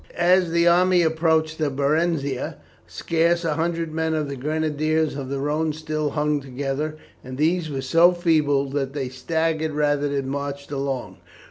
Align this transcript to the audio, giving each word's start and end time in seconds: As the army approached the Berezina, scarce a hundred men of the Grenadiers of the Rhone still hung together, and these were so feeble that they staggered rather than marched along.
As 0.17 0.49
the 0.49 0.67
army 0.67 1.03
approached 1.03 1.59
the 1.59 1.69
Berezina, 1.69 2.55
scarce 2.87 3.45
a 3.45 3.53
hundred 3.53 3.93
men 3.93 4.15
of 4.15 4.29
the 4.29 4.35
Grenadiers 4.35 5.15
of 5.15 5.29
the 5.29 5.37
Rhone 5.39 5.73
still 5.73 6.09
hung 6.09 6.41
together, 6.41 6.97
and 7.23 7.37
these 7.37 7.69
were 7.69 7.81
so 7.83 8.11
feeble 8.11 8.67
that 8.71 8.93
they 8.93 9.09
staggered 9.09 9.73
rather 9.73 10.09
than 10.09 10.27
marched 10.27 10.71
along. 10.71 11.17